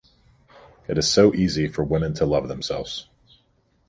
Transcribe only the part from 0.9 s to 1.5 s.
is so